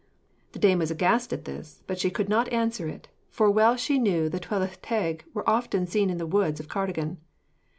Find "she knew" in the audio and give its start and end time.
3.75-4.29